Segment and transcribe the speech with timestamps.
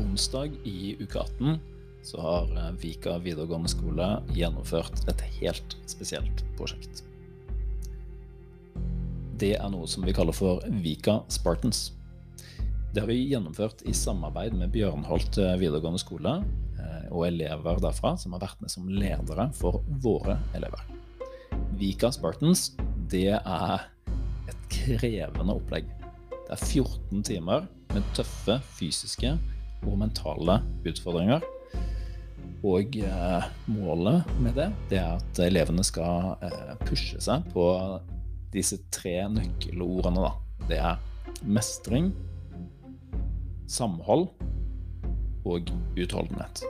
[0.00, 1.60] onsdag i uke 18
[2.02, 7.04] så har eh, Vika videregående skole gjennomført et helt spesielt prosjekt.
[9.40, 11.90] Det er noe som vi kaller for Vika Spartans.
[12.92, 16.40] Det har vi gjennomført i samarbeid med Bjørnholt eh, videregående skole
[16.80, 20.82] eh, og elever derfra som har vært med som ledere for våre elever.
[21.80, 22.70] Vika Spartans
[23.10, 23.86] det er
[24.50, 25.88] et krevende opplegg.
[26.46, 29.36] Det er 14 timer med tøffe fysiske
[29.86, 31.44] og mentale utfordringer.
[32.66, 37.64] Og eh, målet med det, det er at elevene skal eh, pushe seg på
[38.52, 40.26] disse tre nøkkelordene.
[40.26, 40.66] Da.
[40.68, 42.10] Det er mestring,
[43.70, 44.28] samhold
[45.48, 46.64] og utholdenhet.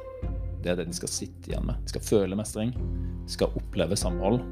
[0.63, 1.81] Det er det de skal sitte igjen med.
[1.83, 4.43] De skal føle mestring, de skal oppleve samhold,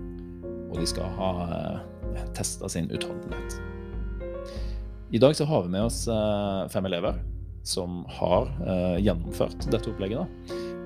[0.69, 3.61] og de skal ha eh, testa sin utholdenhet.
[5.15, 7.21] I dag så har vi med oss eh, fem elever
[7.63, 10.27] som har eh, gjennomført dette opplegget.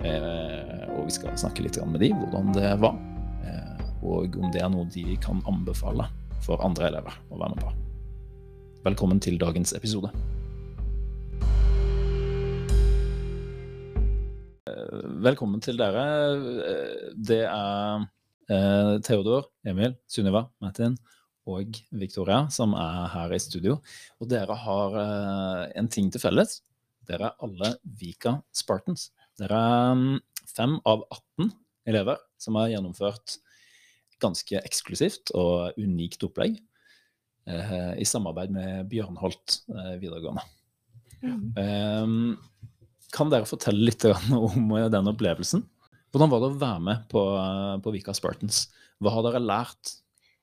[0.05, 2.99] Eh, og vi skal snakke litt med dem, hvordan det var.
[3.47, 6.09] Eh, og om det er noe de kan anbefale
[6.43, 7.75] for andre elever å være med på.
[8.83, 10.11] Velkommen til dagens episode.
[14.67, 16.09] Eh, velkommen til dere.
[17.15, 18.11] Det er
[19.07, 20.99] Theodor, Emil, Sunniva, Martin
[21.49, 23.79] og Victoria som er her i studio.
[24.23, 24.99] Og dere har
[25.75, 26.61] en ting til felles.
[27.09, 29.11] Dere er alle Vika Spartans.
[29.41, 30.19] Dere er mm,
[30.53, 31.51] fem av 18
[31.89, 33.39] elever som har gjennomført
[34.23, 36.61] ganske eksklusivt og unikt opplegg
[37.51, 40.45] eh, i samarbeid med Bjørnholt eh, videregående.
[41.23, 41.43] Mm.
[41.59, 45.67] Eh, kan dere fortelle litt om den opplevelsen?
[46.13, 47.25] Hvordan var det å være med på,
[47.83, 48.67] på Vika Spartans?
[49.03, 49.97] Hva har dere lært?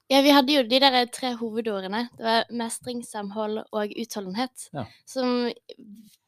[0.10, 2.08] Ja, vi hadde jo de der tre hovedordene.
[2.18, 4.70] Det var mestring, samhold og utholdenhet.
[4.74, 4.88] Ja.
[5.06, 5.52] Som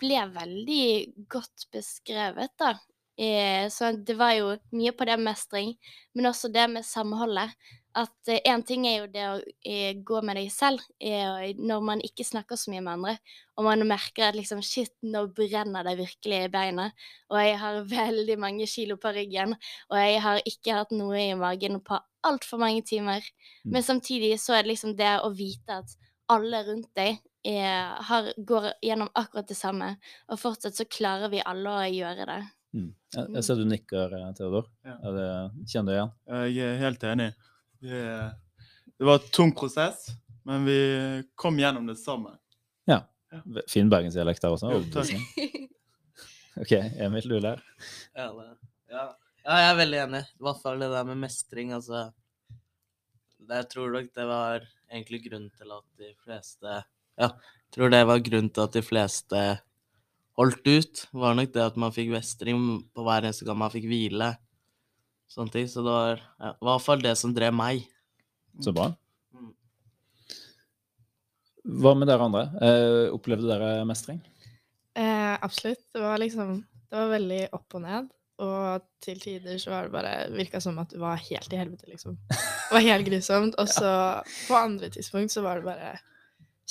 [0.01, 0.85] ble veldig
[1.33, 2.75] godt beskrevet, da.
[3.21, 5.75] Eh, så det var jo mye på det med mestring,
[6.13, 7.55] men også det med samholdet.
[7.97, 9.33] At én eh, ting er jo det å
[9.67, 13.17] eh, gå med deg selv når man ikke snakker så mye med andre,
[13.57, 16.87] og man merker at liksom shit, nå brenner det virkelig i beina,
[17.33, 19.57] og jeg har veldig mange kilo på ryggen,
[19.89, 23.25] og jeg har ikke hatt noe i magen på altfor mange timer.
[23.65, 23.73] Mm.
[23.75, 25.95] Men samtidig så er det liksom det å vite at
[26.31, 29.95] alle rundt deg er, har, går gjennom akkurat det samme,
[30.29, 32.41] og fortsatt så klarer vi alle å gjøre det.
[32.71, 32.91] Mm.
[33.15, 34.69] Jeg, jeg, ser du nikker, eh, Theodor.
[34.87, 34.97] Ja.
[35.17, 35.29] Det,
[35.73, 36.13] kjenner du igjen?
[36.53, 37.31] Jeg er helt enig.
[37.81, 38.03] Det,
[38.95, 40.05] det var en tung prosess,
[40.47, 40.79] men vi
[41.39, 42.37] kom gjennom det sammen.
[42.89, 43.01] Ja.
[43.71, 44.71] Fin bergensdialekt der også.
[44.71, 44.81] Jo,
[46.61, 46.71] OK,
[47.01, 47.63] Emil, du ler?
[48.15, 49.07] Ja,
[49.45, 49.55] ja.
[49.57, 50.21] Jeg er veldig enig.
[50.37, 52.05] I hvert fall det der med mestring, altså.
[53.41, 56.71] Det, jeg tror nok det var egentlig grunnen til at de fleste
[57.19, 59.41] Ja, jeg tror det var grunnen til at de fleste
[60.39, 62.61] holdt ut, var nok det at man fikk mestring
[62.93, 64.31] på hver eneste gang man fikk hvile.
[65.31, 65.67] Sånne ting.
[65.71, 67.85] Så det var ja, i hvert fall det som drev meg.
[68.61, 68.89] Så bra.
[69.35, 69.51] Mm.
[71.81, 72.47] Hva med dere andre?
[72.59, 74.19] Eh, opplevde dere mestring?
[74.97, 75.83] Eh, absolutt.
[75.93, 76.59] Det var liksom
[76.91, 78.09] Det var veldig opp og ned.
[78.41, 81.85] Og til tider så var det bare Virka som at du var helt i helvete,
[81.89, 82.17] liksom.
[82.29, 83.57] Det var helt grusomt.
[83.61, 84.23] Og så ja.
[84.47, 85.93] på andre tidspunkt så var det bare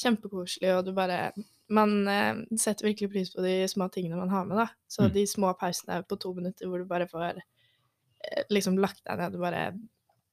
[0.01, 1.31] kjempekoselig, og du bare
[1.71, 4.67] Man eh, setter virkelig pris på de små tingene man har med, da.
[4.91, 5.13] Så mm.
[5.15, 9.37] de små pausene på to minutter hvor du bare får eh, liksom lagt deg ned
[9.39, 9.61] og bare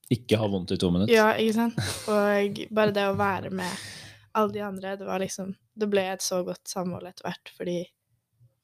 [0.10, 1.14] Ikke ha vondt i to minutter?
[1.14, 1.78] Ja, ikke sant.
[2.10, 3.86] Og bare det å være med
[4.34, 7.78] alle de andre, det var liksom Det ble et så godt samhold etter hvert, fordi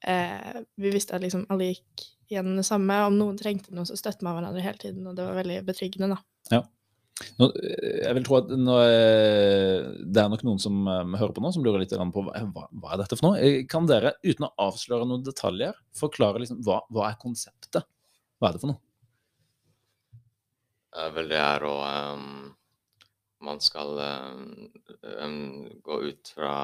[0.10, 3.00] eh, vi visste at liksom alle gikk gjennom det samme.
[3.08, 6.16] Om noen trengte noe, så støtte man hverandre hele tiden, og det var veldig betryggende,
[6.16, 6.58] da.
[6.58, 6.64] Ja.
[7.38, 8.78] Nå, jeg vil tro at nå,
[10.02, 12.94] det er nok noen som um, hører på nå, som lurer litt på hva, hva,
[12.94, 13.42] er dette for noe.
[13.42, 17.86] Eh, kan dere, uten å avsløre noen detaljer, forklare liksom, hva, hva er konseptet?
[18.42, 18.82] Hva er det for noe?
[21.14, 21.74] Vel, det er å
[22.14, 22.52] um,
[23.46, 25.48] Man skal um,
[25.86, 26.56] gå ut fra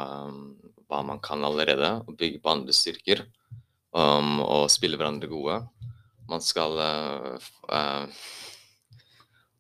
[0.90, 3.26] hva man kan allerede, og bygge på andre styrker
[3.96, 5.60] um, og spille hverandre gode.
[6.30, 8.16] Man skal uh,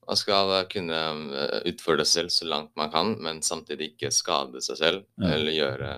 [0.09, 0.99] man skal kunne
[1.37, 5.35] eh, utfordre seg selv så langt man kan, men samtidig ikke skade seg selv ja.
[5.35, 5.91] eller gjøre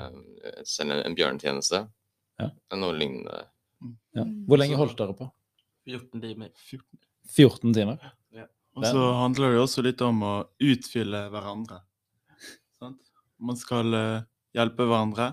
[0.68, 1.86] sende en bjørnetjeneste.
[2.42, 2.50] Ja.
[2.76, 3.46] Noe lignende.
[4.18, 4.26] Ja.
[4.50, 5.30] Hvor lenge holdt dere på?
[5.88, 6.52] 14 timer.
[6.60, 7.00] 14,
[7.38, 8.04] 14 timer?
[8.36, 8.50] Ja.
[8.76, 11.80] Og så handler det også litt om å utfylle hverandre.
[13.40, 13.96] Man skal
[14.52, 15.32] hjelpe hverandre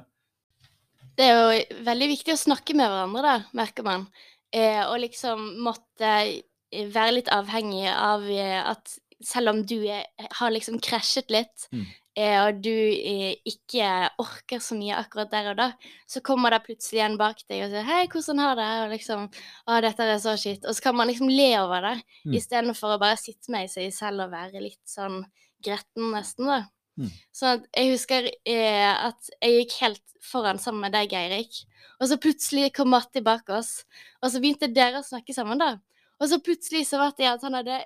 [1.19, 4.07] det er jo veldig viktig å snakke med hverandre, da, merker man.
[4.55, 8.95] Eh, og liksom måtte eh, være litt avhengig av eh, at
[9.25, 10.05] selv om du er,
[10.39, 11.83] har liksom krasjet litt, mm.
[12.23, 13.91] eh, og du eh, ikke
[14.23, 15.69] orker så mye akkurat der og da,
[16.07, 19.27] så kommer det plutselig en bak deg og sier 'Hei, hvordan har det?' og liksom
[19.27, 20.69] 'Å, dette er så skitt'.
[20.71, 22.39] Og så kan man liksom le over det, mm.
[22.39, 25.25] istedenfor å bare sitte med seg selv og være litt sånn
[25.65, 26.63] gretten, nesten, da.
[26.99, 27.11] Mm.
[27.35, 31.61] Så jeg husker eh, at jeg gikk helt foran sammen med deg, Eirik.
[31.99, 33.83] Og så plutselig kom Matti bak oss,
[34.23, 35.77] og så begynte dere å snakke sammen, da.
[36.19, 37.79] Og så plutselig så var det at han hadde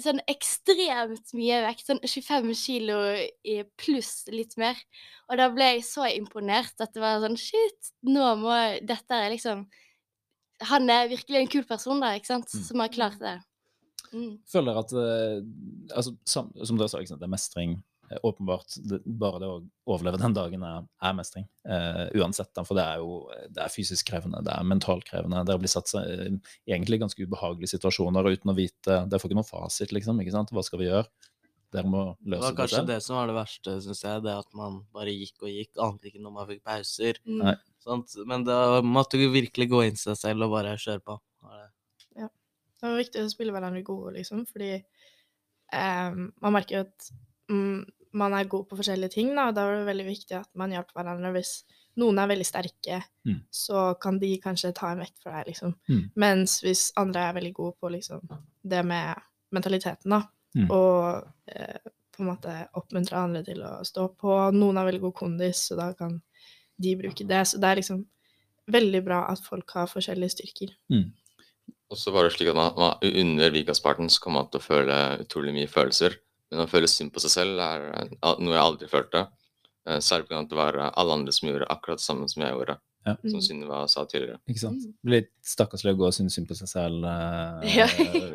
[0.00, 2.98] sånn ekstremt mye vekt, sånn 25 kilo
[3.80, 4.78] pluss litt mer.
[5.28, 8.56] Og da ble jeg så imponert at det var sånn Shit, nå må
[8.88, 9.66] Dette er liksom
[10.68, 12.64] Han er virkelig en kul person, da, ikke sant, mm.
[12.68, 13.36] som har klart det.
[14.12, 14.34] Mm.
[14.48, 15.38] Føler at uh,
[15.92, 17.91] altså, som, dere sa, det er mestring Eh,
[18.22, 19.58] åpenbart bare det å
[19.94, 21.46] overleve den dagen er, er mestring.
[21.66, 23.18] Uh, uansett, for det er jo
[23.52, 25.44] det er fysisk krevende, det er mentalt krevende.
[25.48, 26.32] Dere blir satt i
[26.70, 30.20] egentlig ganske ubehagelige situasjoner uten å vite Det får ikke noen fasit, liksom.
[30.22, 30.54] ikke sant?
[30.54, 31.08] Hva skal vi gjøre?
[31.72, 32.36] Dere må løse det.
[32.36, 34.22] Det var kanskje det, det som var det verste, syns jeg.
[34.26, 37.20] Det at man bare gikk og gikk, ante ikke når man fikk pauser.
[37.24, 37.46] Mm.
[38.28, 41.16] Men da måtte du virkelig gå inn i seg selv og bare kjøre på.
[42.20, 42.28] Ja.
[42.28, 44.74] Det var viktig å spille hverandre gode, liksom, fordi
[45.72, 47.08] um, man merker jo at
[47.52, 47.80] um,
[48.18, 50.74] man er god på forskjellige ting, da, og da er det veldig viktig at man
[50.74, 51.32] hjelper hverandre.
[51.36, 51.52] Hvis
[52.00, 53.40] noen er veldig sterke, mm.
[53.52, 55.74] så kan de kanskje ta en vekt for deg, liksom.
[55.88, 56.04] Mm.
[56.24, 58.24] Mens hvis andre er veldig gode på liksom
[58.62, 60.22] det med mentaliteten, da,
[60.56, 60.68] mm.
[60.72, 65.16] og eh, på en måte oppmuntre andre til å stå på Noen har veldig god
[65.22, 66.18] kondis, så da kan
[66.82, 67.42] de bruke det.
[67.48, 68.04] Så det er liksom
[68.72, 70.74] veldig bra at folk har forskjellige styrker.
[70.92, 71.08] Mm.
[71.92, 74.64] Og så var det slik at man, man under Vigasparten så kom man til å
[74.64, 76.16] føle utrolig mye følelser.
[76.52, 77.88] Men å føle synd på seg selv er
[78.20, 79.26] noe jeg aldri følte.
[79.88, 80.44] Eh, særlig pga.
[80.44, 82.78] at det var alle andre som gjorde akkurat det samme som jeg gjorde.
[83.02, 83.16] Ja.
[83.18, 83.42] Som mm.
[83.42, 84.38] Synnøve sa tidligere.
[84.46, 84.84] Ikke sant.
[84.86, 85.10] Mm.
[85.10, 87.88] Litt stakkarslig å gå og synes synd på seg selv, eh, ja.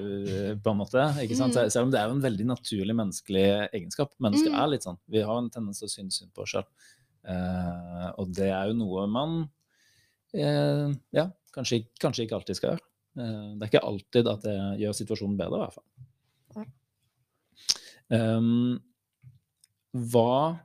[0.63, 1.05] på en måte.
[1.23, 1.55] ikke sant?
[1.55, 1.71] Mm.
[1.71, 4.11] Selv om det er jo en veldig naturlig menneskelig egenskap.
[4.23, 4.57] Mennesker mm.
[4.59, 4.99] er litt sånn.
[5.13, 6.91] Vi har en tendens til å synes synd på oss selv.
[7.27, 9.39] Uh, og det er jo noe man
[10.37, 12.85] uh, ja, kanskje, kanskje, ikke alltid skal gjøre.
[13.19, 16.06] Uh, det er ikke alltid at det gjør situasjonen bedre, i hvert fall.
[18.13, 18.77] Um,
[20.11, 20.57] hva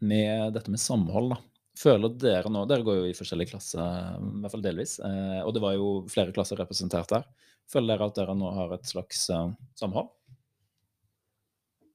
[0.00, 1.40] med dette med samhold, da?
[1.80, 4.98] Føler dere nå Dere går jo i forskjellige klasser, i hvert fall delvis.
[5.04, 7.28] Eh, og det var jo flere klasser representert der.
[7.70, 10.10] Føler dere at dere nå har et slags uh, samhold?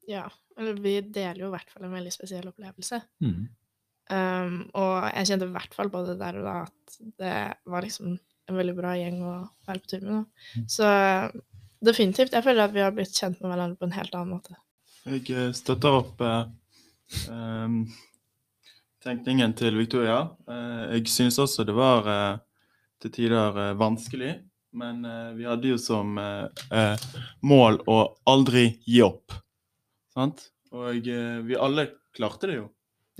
[0.10, 0.26] Ja.
[0.56, 3.02] Eller vi deler jo i hvert fall en veldig spesiell opplevelse.
[3.26, 3.42] Mm.
[4.06, 7.38] Um, og jeg kjente i hvert fall på det der og da at det
[7.74, 9.36] var liksom en veldig bra gjeng å
[9.68, 10.46] være på tur med.
[10.56, 10.68] Mm.
[10.72, 10.92] Så
[11.86, 12.38] definitivt.
[12.38, 14.56] Jeg føler at vi har blitt kjent med hverandre på en helt annen måte.
[15.06, 16.48] Jeg eh, støtter opp eh,
[17.30, 17.84] um,
[19.06, 20.24] tenkningen til Victoria.
[20.50, 22.38] Eh, jeg synes også det var eh,
[23.04, 24.32] til tider eh, vanskelig.
[24.76, 26.18] Men eh, vi hadde jo som
[27.46, 29.36] mål å aldri gi opp.
[30.16, 30.48] Sant?
[30.74, 31.86] Og vi alle
[32.16, 32.66] klarte det jo,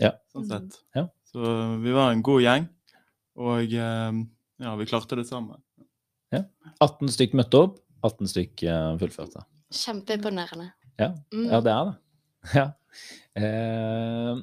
[0.02, 0.10] ja.
[0.34, 0.80] sånn sett.
[0.98, 1.06] Ja.
[1.30, 1.52] Så
[1.84, 2.66] vi var en god gjeng.
[3.40, 5.62] Og ja, vi klarte det sammen.
[6.34, 6.42] Ja.
[6.84, 8.66] 18 stykk møtte opp, 18 stykk
[9.00, 9.46] fullførte.
[9.76, 10.74] Kjempeimponerende.
[11.00, 11.48] Ja, mm.
[11.52, 11.96] ja det er det.
[12.56, 12.66] Ja.
[13.36, 14.36] Eh,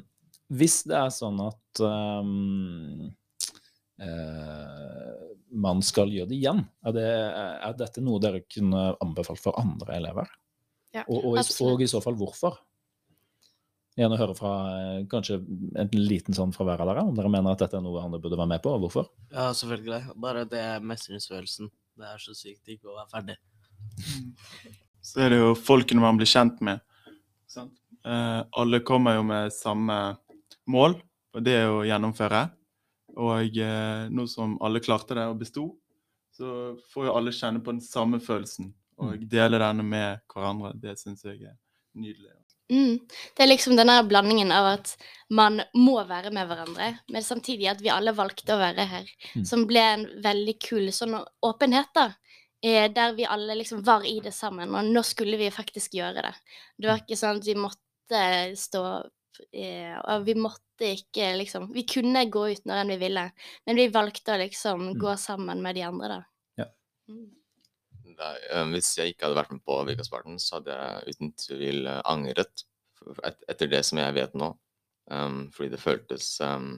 [0.52, 3.06] hvis det er sånn at um,
[4.02, 5.22] eh,
[5.52, 9.96] man skal gjøre det igjen, er, det, er, dette noe dere kunne anbefalt for andre
[9.96, 10.28] elever?
[10.92, 12.58] Ja, og, og, i, og, i, så fall hvorfor?
[13.96, 15.40] Gjerne høre fra eh, kanskje
[15.80, 18.20] en liten sånn fra hver av dere, om dere mener at dette er noe andre
[18.20, 19.08] burde være med på, og hvorfor?
[19.32, 20.16] Ja, selvfølgelig.
[20.20, 21.72] Bare det mestringsfølelsen.
[22.00, 23.40] Det er så sykt digg å være ferdig.
[25.02, 26.80] så er det jo folkene man blir kjent med.
[28.02, 29.98] Eh, alle kommer jo med samme
[30.70, 30.96] mål,
[31.34, 32.42] og det er å gjennomføre.
[33.22, 35.66] Og eh, nå som alle klarte det og besto,
[36.32, 38.72] så får jo alle kjenne på den samme følelsen.
[39.02, 39.26] Og mm.
[39.30, 40.72] dele denne med hverandre.
[40.80, 41.58] Det syns jeg er
[41.98, 42.32] nydelig.
[42.72, 43.00] Mm.
[43.36, 44.94] Det er liksom denne blandingen av at
[45.34, 49.10] man må være med hverandre, men samtidig at vi alle valgte å være her.
[49.36, 49.44] Mm.
[49.48, 52.08] Som ble en veldig kul sånn åpenhet, da.
[52.62, 56.22] Eh, der vi alle liksom var i det sammen, og nå skulle vi faktisk gjøre
[56.22, 56.34] det.
[56.78, 58.20] Det var ikke sånn at vi måtte
[58.60, 58.82] stå
[59.50, 63.24] eh, Og vi måtte ikke liksom Vi kunne gå ut når enn vi ville,
[63.66, 65.00] men vi valgte å liksom mm.
[65.02, 66.62] gå sammen med de andre, da.
[66.62, 66.68] Ja.
[67.10, 67.26] Mm.
[68.12, 71.90] Nei, eh, hvis jeg ikke hadde vært med på Vikasparten, så hadde jeg uten tvil
[71.90, 72.66] angret
[73.26, 74.54] et, etter det som jeg vet nå.
[75.10, 76.76] Um, fordi det føltes um,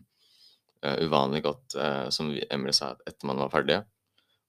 [0.81, 3.83] uvanlig godt, uh, som Emil sa, etter man var ferdig.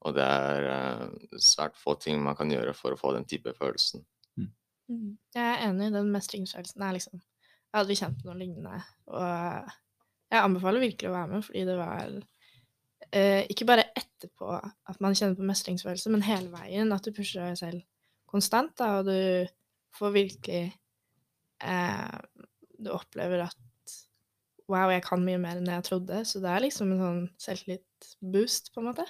[0.06, 3.54] Og det er uh, svært få ting man kan gjøre for å få den type
[3.58, 4.06] følelsen.
[4.38, 4.52] Mm.
[4.92, 5.10] mm.
[5.36, 5.90] Jeg er enig.
[5.96, 8.78] Den mestringsfølelsen er liksom Jeg hadde kjent noe lignende.
[9.12, 9.74] Og
[10.32, 15.18] jeg anbefaler virkelig å være med, fordi det var uh, ikke bare etterpå at man
[15.18, 16.94] kjenner på mestringsfølelse, men hele veien.
[16.94, 17.84] At du pusher deg selv
[18.30, 19.50] konstant, da, og du
[19.96, 20.64] får virkelig
[21.66, 22.20] uh,
[22.78, 23.62] du opplever at
[24.66, 26.24] Wow, jeg kan mye mer enn jeg trodde.
[26.26, 29.04] Så det er liksom en sånn selvtillit-boost, på en måte.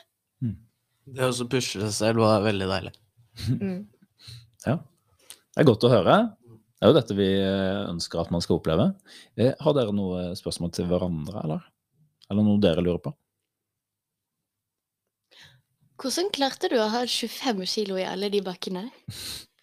[1.05, 2.95] Det å pushe seg selv var veldig deilig.
[3.59, 3.81] Mm.
[4.65, 4.79] Ja.
[5.55, 6.15] Det er godt å høre.
[6.49, 8.89] Det er jo dette vi eh, ønsker at man skal oppleve.
[9.37, 11.67] Eh, Har dere noe spørsmål til hverandre, eller?
[12.31, 13.13] Eller noe dere lurer på?
[16.01, 18.89] Hvordan klarte du å ha 25 kilo i alle de bakkene?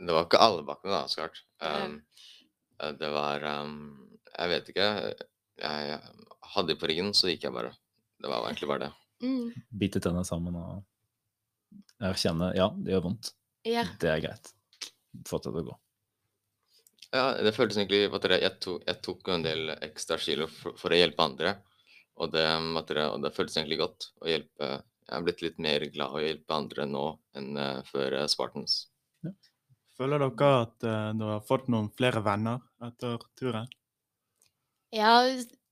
[0.00, 1.42] Det var ikke alle bakkene, da, så klart.
[1.60, 1.98] Um,
[2.80, 3.74] eh, det var um,
[4.32, 4.86] Jeg vet ikke.
[5.60, 5.98] Jeg
[6.54, 7.74] hadde de på ryggen, så gikk jeg bare.
[8.16, 8.94] Det var egentlig bare det.
[9.22, 9.52] Mm.
[9.82, 13.32] Bite tennene sammen og erkjenne ja, det gjør vondt.
[13.68, 13.84] Ja.
[14.00, 14.52] Det er greit.
[15.28, 15.76] Fortsett å gå.
[17.10, 20.94] Ja, det føltes egentlig at jeg, tok, jeg tok en del ekstra kilo for, for
[20.94, 21.56] å hjelpe andre.
[22.20, 22.44] Og det,
[22.92, 24.70] det, og det føltes egentlig godt å hjelpe.
[25.10, 27.04] Jeg er blitt litt mer glad i å hjelpe andre nå
[27.36, 28.84] enn uh, før Spartans.
[29.18, 29.50] Spartans.
[29.98, 33.68] Føler dere at uh, dere har fått noen flere venner etter turen?
[34.94, 35.10] ja,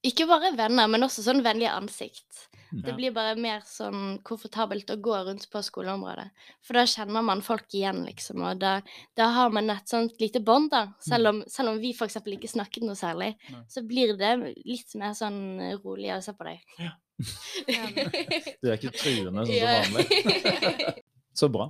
[0.05, 2.45] ikke bare venner, men også sånn vennlig ansikt.
[2.69, 2.81] Mm.
[2.85, 6.27] Det blir bare mer sånn komfortabelt å gå rundt på skoleområdet.
[6.65, 8.75] For da kjenner man folk igjen, liksom, og da,
[9.17, 10.85] da har man et sånt lite bånd, da.
[11.03, 13.63] Selv om, selv om vi eksempel ikke snakket noe særlig, Nei.
[13.71, 14.33] så blir det
[14.65, 15.41] litt mer sånn
[15.83, 16.65] rolig å se på deg.
[16.81, 16.95] Ja.
[18.61, 21.03] Du er ikke truende sånn som vanlig.
[21.39, 21.69] Så bra.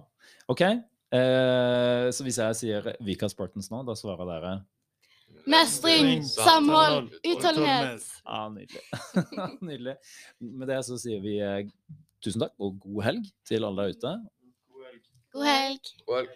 [0.49, 0.61] OK.
[0.61, 4.53] Eh, så hvis jeg sier Vika Spartans nå, da svarer dere
[5.45, 8.03] Mestring, samhold, utholdenhet.
[8.25, 8.83] Ja, nydelig.
[9.69, 9.95] nydelig.
[10.39, 11.63] Med det så sier vi eh,
[12.23, 14.13] tusen takk og god helg til alle der ute.
[15.33, 15.93] God helg.
[16.09, 16.29] Well.